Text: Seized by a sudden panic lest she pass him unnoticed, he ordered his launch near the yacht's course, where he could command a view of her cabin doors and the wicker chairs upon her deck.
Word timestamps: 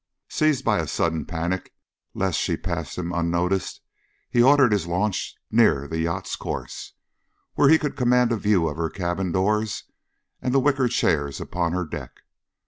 Seized 0.29 0.65
by 0.65 0.79
a 0.79 0.87
sudden 0.87 1.25
panic 1.27 1.75
lest 2.15 2.39
she 2.39 2.57
pass 2.57 2.97
him 2.97 3.13
unnoticed, 3.13 3.81
he 4.31 4.41
ordered 4.41 4.71
his 4.71 4.87
launch 4.87 5.35
near 5.51 5.87
the 5.87 5.99
yacht's 5.99 6.35
course, 6.35 6.93
where 7.53 7.69
he 7.69 7.77
could 7.77 7.95
command 7.95 8.31
a 8.31 8.35
view 8.35 8.67
of 8.67 8.77
her 8.77 8.89
cabin 8.89 9.31
doors 9.31 9.83
and 10.41 10.55
the 10.55 10.59
wicker 10.59 10.87
chairs 10.87 11.39
upon 11.39 11.73
her 11.73 11.85
deck. 11.85 12.21